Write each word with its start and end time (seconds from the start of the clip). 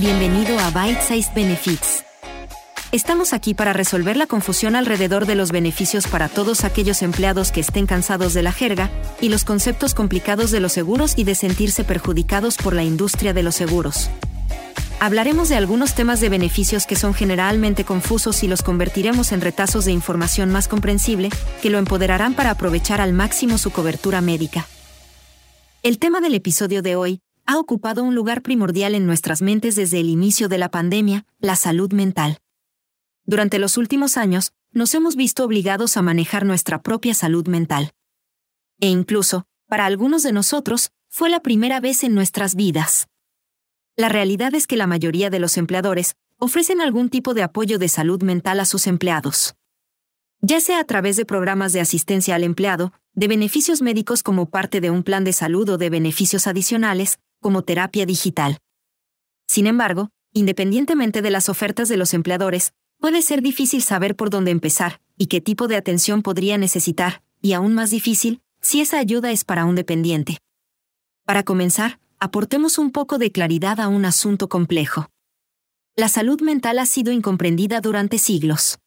Bienvenido 0.00 0.56
a 0.60 0.70
Bite 0.70 1.02
Size 1.02 1.32
Benefits. 1.34 2.04
Estamos 2.92 3.32
aquí 3.32 3.54
para 3.54 3.72
resolver 3.72 4.16
la 4.16 4.28
confusión 4.28 4.76
alrededor 4.76 5.26
de 5.26 5.34
los 5.34 5.50
beneficios 5.50 6.06
para 6.06 6.28
todos 6.28 6.62
aquellos 6.62 7.02
empleados 7.02 7.50
que 7.50 7.58
estén 7.58 7.86
cansados 7.86 8.32
de 8.32 8.44
la 8.44 8.52
jerga 8.52 8.92
y 9.20 9.28
los 9.28 9.42
conceptos 9.42 9.94
complicados 9.94 10.52
de 10.52 10.60
los 10.60 10.70
seguros 10.70 11.14
y 11.16 11.24
de 11.24 11.34
sentirse 11.34 11.82
perjudicados 11.82 12.58
por 12.58 12.74
la 12.74 12.84
industria 12.84 13.34
de 13.34 13.42
los 13.42 13.56
seguros. 13.56 14.08
Hablaremos 15.00 15.48
de 15.48 15.56
algunos 15.56 15.96
temas 15.96 16.20
de 16.20 16.28
beneficios 16.28 16.86
que 16.86 16.94
son 16.94 17.12
generalmente 17.12 17.82
confusos 17.82 18.44
y 18.44 18.46
los 18.46 18.62
convertiremos 18.62 19.32
en 19.32 19.40
retazos 19.40 19.84
de 19.84 19.90
información 19.90 20.50
más 20.50 20.68
comprensible 20.68 21.28
que 21.60 21.70
lo 21.70 21.78
empoderarán 21.78 22.34
para 22.34 22.50
aprovechar 22.52 23.00
al 23.00 23.14
máximo 23.14 23.58
su 23.58 23.72
cobertura 23.72 24.20
médica. 24.20 24.64
El 25.82 25.98
tema 25.98 26.20
del 26.20 26.36
episodio 26.36 26.82
de 26.82 26.94
hoy 26.94 27.20
ha 27.48 27.58
ocupado 27.58 28.04
un 28.04 28.14
lugar 28.14 28.42
primordial 28.42 28.94
en 28.94 29.06
nuestras 29.06 29.40
mentes 29.40 29.74
desde 29.74 30.00
el 30.00 30.10
inicio 30.10 30.50
de 30.50 30.58
la 30.58 30.70
pandemia, 30.70 31.24
la 31.38 31.56
salud 31.56 31.90
mental. 31.94 32.42
Durante 33.24 33.58
los 33.58 33.78
últimos 33.78 34.18
años, 34.18 34.52
nos 34.72 34.94
hemos 34.94 35.16
visto 35.16 35.44
obligados 35.44 35.96
a 35.96 36.02
manejar 36.02 36.44
nuestra 36.44 36.82
propia 36.82 37.14
salud 37.14 37.48
mental. 37.48 37.92
E 38.80 38.88
incluso, 38.88 39.46
para 39.66 39.86
algunos 39.86 40.22
de 40.22 40.32
nosotros, 40.32 40.90
fue 41.08 41.30
la 41.30 41.40
primera 41.40 41.80
vez 41.80 42.04
en 42.04 42.14
nuestras 42.14 42.54
vidas. 42.54 43.08
La 43.96 44.10
realidad 44.10 44.54
es 44.54 44.66
que 44.66 44.76
la 44.76 44.86
mayoría 44.86 45.30
de 45.30 45.38
los 45.38 45.56
empleadores 45.56 46.16
ofrecen 46.36 46.82
algún 46.82 47.08
tipo 47.08 47.32
de 47.32 47.44
apoyo 47.44 47.78
de 47.78 47.88
salud 47.88 48.22
mental 48.22 48.60
a 48.60 48.66
sus 48.66 48.86
empleados. 48.86 49.54
Ya 50.42 50.60
sea 50.60 50.80
a 50.80 50.84
través 50.84 51.16
de 51.16 51.24
programas 51.24 51.72
de 51.72 51.80
asistencia 51.80 52.34
al 52.34 52.44
empleado, 52.44 52.92
de 53.14 53.26
beneficios 53.26 53.80
médicos 53.80 54.22
como 54.22 54.50
parte 54.50 54.82
de 54.82 54.90
un 54.90 55.02
plan 55.02 55.24
de 55.24 55.32
salud 55.32 55.66
o 55.70 55.78
de 55.78 55.88
beneficios 55.88 56.46
adicionales, 56.46 57.18
como 57.40 57.62
terapia 57.62 58.06
digital. 58.06 58.58
Sin 59.46 59.66
embargo, 59.66 60.10
independientemente 60.32 61.22
de 61.22 61.30
las 61.30 61.48
ofertas 61.48 61.88
de 61.88 61.96
los 61.96 62.14
empleadores, 62.14 62.72
puede 62.98 63.22
ser 63.22 63.42
difícil 63.42 63.82
saber 63.82 64.16
por 64.16 64.30
dónde 64.30 64.50
empezar 64.50 65.00
y 65.16 65.26
qué 65.26 65.40
tipo 65.40 65.68
de 65.68 65.76
atención 65.76 66.22
podría 66.22 66.58
necesitar, 66.58 67.22
y 67.40 67.52
aún 67.52 67.74
más 67.74 67.90
difícil, 67.90 68.40
si 68.60 68.80
esa 68.80 68.98
ayuda 68.98 69.30
es 69.30 69.44
para 69.44 69.64
un 69.64 69.74
dependiente. 69.74 70.38
Para 71.24 71.42
comenzar, 71.42 72.00
aportemos 72.18 72.78
un 72.78 72.90
poco 72.90 73.18
de 73.18 73.32
claridad 73.32 73.80
a 73.80 73.88
un 73.88 74.04
asunto 74.04 74.48
complejo. 74.48 75.10
La 75.96 76.08
salud 76.08 76.40
mental 76.40 76.78
ha 76.78 76.86
sido 76.86 77.12
incomprendida 77.12 77.80
durante 77.80 78.18
siglos. 78.18 78.78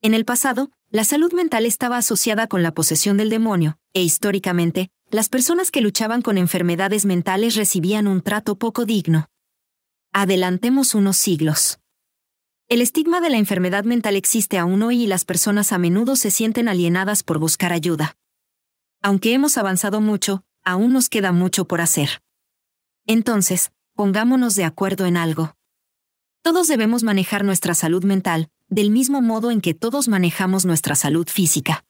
En 0.00 0.14
el 0.14 0.24
pasado, 0.24 0.70
la 0.90 1.04
salud 1.04 1.32
mental 1.32 1.64
estaba 1.64 1.96
asociada 1.96 2.46
con 2.48 2.62
la 2.62 2.74
posesión 2.74 3.16
del 3.16 3.30
demonio, 3.30 3.78
e 3.94 4.02
históricamente, 4.02 4.90
las 5.12 5.28
personas 5.28 5.70
que 5.70 5.82
luchaban 5.82 6.22
con 6.22 6.38
enfermedades 6.38 7.04
mentales 7.04 7.54
recibían 7.54 8.06
un 8.06 8.22
trato 8.22 8.56
poco 8.56 8.86
digno. 8.86 9.28
Adelantemos 10.10 10.94
unos 10.94 11.18
siglos. 11.18 11.80
El 12.66 12.80
estigma 12.80 13.20
de 13.20 13.28
la 13.28 13.36
enfermedad 13.36 13.84
mental 13.84 14.16
existe 14.16 14.56
aún 14.56 14.82
hoy 14.82 15.02
y 15.02 15.06
las 15.06 15.26
personas 15.26 15.70
a 15.72 15.78
menudo 15.78 16.16
se 16.16 16.30
sienten 16.30 16.66
alienadas 16.66 17.22
por 17.22 17.38
buscar 17.38 17.74
ayuda. 17.74 18.16
Aunque 19.02 19.34
hemos 19.34 19.58
avanzado 19.58 20.00
mucho, 20.00 20.44
aún 20.64 20.94
nos 20.94 21.10
queda 21.10 21.30
mucho 21.30 21.66
por 21.66 21.82
hacer. 21.82 22.22
Entonces, 23.06 23.70
pongámonos 23.94 24.54
de 24.54 24.64
acuerdo 24.64 25.04
en 25.04 25.18
algo. 25.18 25.54
Todos 26.40 26.68
debemos 26.68 27.02
manejar 27.02 27.44
nuestra 27.44 27.74
salud 27.74 28.02
mental, 28.04 28.48
del 28.68 28.90
mismo 28.90 29.20
modo 29.20 29.50
en 29.50 29.60
que 29.60 29.74
todos 29.74 30.08
manejamos 30.08 30.64
nuestra 30.64 30.94
salud 30.94 31.28
física. 31.28 31.84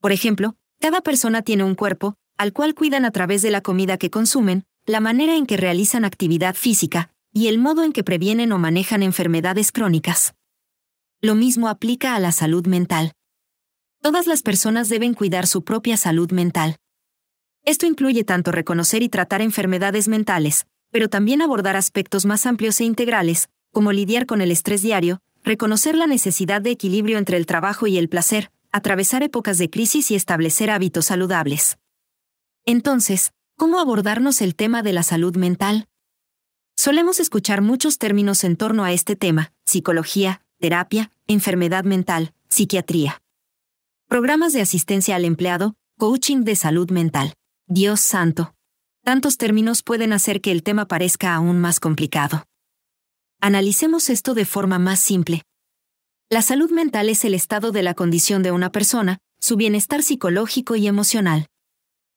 Por 0.00 0.10
ejemplo, 0.10 0.56
cada 0.80 1.02
persona 1.02 1.42
tiene 1.42 1.62
un 1.62 1.76
cuerpo, 1.76 2.16
al 2.36 2.52
cual 2.52 2.74
cuidan 2.74 3.04
a 3.04 3.10
través 3.10 3.42
de 3.42 3.50
la 3.50 3.60
comida 3.60 3.98
que 3.98 4.10
consumen, 4.10 4.64
la 4.86 5.00
manera 5.00 5.36
en 5.36 5.46
que 5.46 5.56
realizan 5.56 6.04
actividad 6.04 6.54
física, 6.54 7.10
y 7.32 7.48
el 7.48 7.58
modo 7.58 7.84
en 7.84 7.92
que 7.92 8.04
previenen 8.04 8.52
o 8.52 8.58
manejan 8.58 9.02
enfermedades 9.02 9.72
crónicas. 9.72 10.34
Lo 11.20 11.34
mismo 11.34 11.68
aplica 11.68 12.14
a 12.14 12.20
la 12.20 12.32
salud 12.32 12.66
mental. 12.66 13.12
Todas 14.00 14.26
las 14.26 14.42
personas 14.42 14.88
deben 14.88 15.14
cuidar 15.14 15.46
su 15.46 15.62
propia 15.62 15.96
salud 15.96 16.32
mental. 16.32 16.76
Esto 17.64 17.86
incluye 17.86 18.24
tanto 18.24 18.50
reconocer 18.50 19.02
y 19.02 19.08
tratar 19.08 19.40
enfermedades 19.40 20.08
mentales, 20.08 20.66
pero 20.90 21.08
también 21.08 21.40
abordar 21.40 21.76
aspectos 21.76 22.26
más 22.26 22.44
amplios 22.44 22.80
e 22.80 22.84
integrales, 22.84 23.48
como 23.70 23.92
lidiar 23.92 24.26
con 24.26 24.40
el 24.40 24.50
estrés 24.50 24.82
diario, 24.82 25.20
reconocer 25.44 25.96
la 25.96 26.06
necesidad 26.06 26.60
de 26.60 26.72
equilibrio 26.72 27.18
entre 27.18 27.36
el 27.36 27.46
trabajo 27.46 27.86
y 27.86 27.98
el 27.98 28.08
placer, 28.08 28.50
atravesar 28.72 29.22
épocas 29.22 29.58
de 29.58 29.70
crisis 29.70 30.10
y 30.10 30.16
establecer 30.16 30.70
hábitos 30.70 31.06
saludables. 31.06 31.78
Entonces, 32.64 33.32
¿cómo 33.56 33.80
abordarnos 33.80 34.40
el 34.40 34.54
tema 34.54 34.82
de 34.82 34.92
la 34.92 35.02
salud 35.02 35.36
mental? 35.36 35.88
Solemos 36.76 37.18
escuchar 37.18 37.60
muchos 37.60 37.98
términos 37.98 38.44
en 38.44 38.56
torno 38.56 38.84
a 38.84 38.92
este 38.92 39.16
tema, 39.16 39.52
psicología, 39.66 40.42
terapia, 40.60 41.10
enfermedad 41.26 41.84
mental, 41.84 42.34
psiquiatría. 42.48 43.20
Programas 44.08 44.52
de 44.52 44.60
asistencia 44.60 45.16
al 45.16 45.24
empleado, 45.24 45.74
coaching 45.98 46.44
de 46.44 46.54
salud 46.54 46.90
mental. 46.90 47.34
Dios 47.66 48.00
santo. 48.00 48.54
Tantos 49.02 49.38
términos 49.38 49.82
pueden 49.82 50.12
hacer 50.12 50.40
que 50.40 50.52
el 50.52 50.62
tema 50.62 50.86
parezca 50.86 51.34
aún 51.34 51.60
más 51.60 51.80
complicado. 51.80 52.44
Analicemos 53.40 54.08
esto 54.08 54.34
de 54.34 54.44
forma 54.44 54.78
más 54.78 55.00
simple. 55.00 55.42
La 56.30 56.42
salud 56.42 56.70
mental 56.70 57.08
es 57.08 57.24
el 57.24 57.34
estado 57.34 57.72
de 57.72 57.82
la 57.82 57.94
condición 57.94 58.44
de 58.44 58.52
una 58.52 58.70
persona, 58.70 59.18
su 59.40 59.56
bienestar 59.56 60.02
psicológico 60.04 60.76
y 60.76 60.86
emocional. 60.86 61.48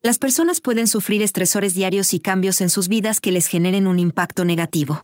Las 0.05 0.19
personas 0.19 0.61
pueden 0.61 0.85
sufrir 0.85 1.23
estresores 1.23 1.73
diarios 1.73 2.13
y 2.13 2.19
cambios 2.19 2.61
en 2.61 2.69
sus 2.69 2.89
vidas 2.89 3.19
que 3.19 3.31
les 3.31 3.47
generen 3.47 3.87
un 3.87 3.97
impacto 3.97 4.45
negativo. 4.45 5.01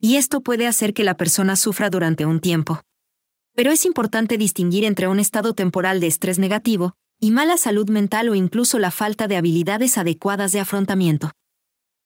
Y 0.00 0.16
esto 0.16 0.40
puede 0.40 0.66
hacer 0.66 0.92
que 0.92 1.04
la 1.04 1.16
persona 1.16 1.54
sufra 1.54 1.88
durante 1.88 2.26
un 2.26 2.40
tiempo. 2.40 2.80
Pero 3.54 3.70
es 3.70 3.84
importante 3.84 4.36
distinguir 4.36 4.86
entre 4.86 5.06
un 5.06 5.20
estado 5.20 5.54
temporal 5.54 6.00
de 6.00 6.08
estrés 6.08 6.40
negativo, 6.40 6.94
y 7.20 7.30
mala 7.30 7.56
salud 7.56 7.88
mental 7.90 8.28
o 8.28 8.34
incluso 8.34 8.80
la 8.80 8.90
falta 8.90 9.28
de 9.28 9.36
habilidades 9.36 9.98
adecuadas 9.98 10.50
de 10.50 10.58
afrontamiento. 10.58 11.30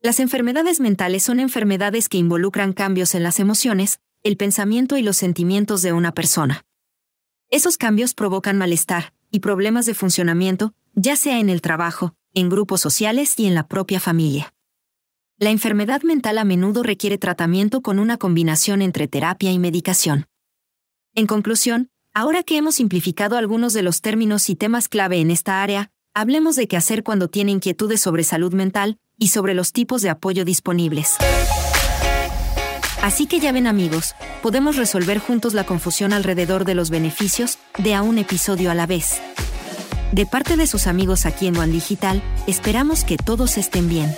Las 0.03 0.21
enfermedades 0.21 0.81
mentales 0.81 1.22
son 1.22 1.41
enfermedades 1.41 2.11
que 2.11 2.19
involucran 2.19 2.75
cambios 2.75 3.15
en 3.15 3.22
las 3.22 3.41
emociones, 3.41 4.00
el 4.22 4.37
pensamiento 4.37 4.99
y 4.99 5.03
los 5.03 5.17
sentimientos 5.17 5.81
de 5.81 5.94
una 5.94 6.12
persona. 6.12 6.67
Esos 7.49 7.78
cambios 7.78 8.12
provocan 8.12 8.59
malestar 8.59 9.15
y 9.31 9.41
problemas 9.41 9.87
de 9.87 9.94
funcionamiento, 9.94 10.75
ya 10.94 11.16
sea 11.16 11.41
en 11.41 11.50
el 11.50 11.61
trabajo, 11.61 12.15
en 12.34 12.49
grupos 12.49 12.81
sociales 12.81 13.39
y 13.39 13.47
en 13.47 13.55
la 13.55 13.66
propia 13.66 14.00
familia. 14.00 14.55
La 15.39 15.50
enfermedad 15.50 16.03
mental 16.03 16.39
a 16.39 16.44
menudo 16.44 16.83
requiere 16.83 17.19
tratamiento 17.19 17.81
con 17.81 17.99
una 17.99 18.17
combinación 18.17 18.83
entre 18.83 19.09
terapia 19.09 19.53
y 19.53 19.59
medicación. 19.59 20.27
En 21.15 21.27
conclusión, 21.27 21.91
Ahora 22.15 22.43
que 22.43 22.56
hemos 22.56 22.75
simplificado 22.75 23.37
algunos 23.37 23.75
de 23.75 23.83
los 23.83 24.00
términos 24.00 24.50
y 24.50 24.56
temas 24.56 24.88
clave 24.88 25.21
en 25.21 25.31
esta 25.31 25.62
área, 25.62 25.93
hablemos 26.15 26.56
de 26.56 26.67
qué 26.67 26.77
hacer 26.77 27.05
cuando 27.05 27.28
tiene 27.28 27.53
inquietudes 27.53 28.00
sobre 28.00 28.25
salud 28.25 28.53
mental 28.53 28.99
y 29.17 29.28
sobre 29.28 29.55
los 29.55 29.72
tipos 29.72 30.03
de 30.03 30.11
apoyo 30.11 30.44
disponibles. 30.44 31.17
Así 33.03 33.26
que 33.26 33.38
ya 33.38 33.53
ven 33.53 33.66
amigos, 33.66 34.14
podemos 34.42 34.76
resolver 34.76 35.19
juntos 35.19 35.54
la 35.54 35.64
confusión 35.64 36.12
alrededor 36.12 36.64
de 36.64 36.75
los 36.75 36.91
beneficios 36.91 37.59
de 37.78 37.94
a 37.94 38.03
un 38.03 38.19
episodio 38.19 38.70
a 38.70 38.75
la 38.75 38.86
vez. 38.86 39.20
De 40.12 40.26
parte 40.26 40.56
de 40.56 40.66
sus 40.66 40.86
amigos 40.86 41.26
aquí 41.26 41.47
en 41.47 41.56
One 41.56 41.72
Digital, 41.72 42.22
esperamos 42.47 43.04
que 43.04 43.16
todos 43.16 43.56
estén 43.56 43.88
bien. 43.88 44.14